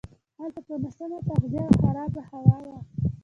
[0.39, 2.79] هلته به ناسمه تغذیه او خرابه هوا وه.